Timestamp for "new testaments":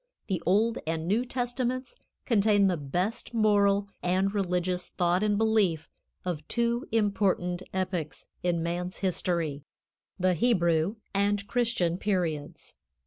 1.07-1.93